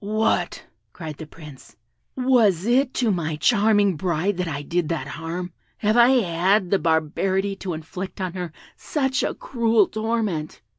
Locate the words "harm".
5.09-5.53